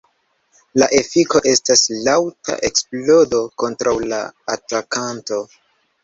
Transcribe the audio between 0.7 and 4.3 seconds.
La efiko estas laŭta eksplodo kontraŭ la